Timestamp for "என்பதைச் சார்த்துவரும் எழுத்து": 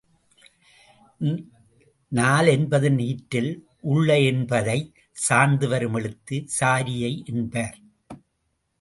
4.31-6.45